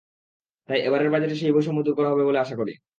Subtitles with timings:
[0.69, 2.73] তাই এবারের বাজেটে সেই বৈষম্য দূর করা হবে বলে আশা করি।